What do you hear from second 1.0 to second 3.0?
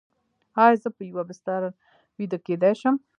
یوه بستر ویده کیدی شم؟